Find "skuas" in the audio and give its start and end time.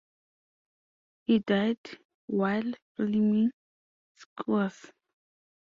4.17-4.91